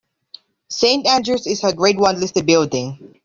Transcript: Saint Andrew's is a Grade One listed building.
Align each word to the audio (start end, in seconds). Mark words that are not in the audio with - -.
Saint 0.71 1.05
Andrew's 1.05 1.45
is 1.45 1.63
a 1.63 1.73
Grade 1.75 1.99
One 1.99 2.19
listed 2.19 2.47
building. 2.47 3.17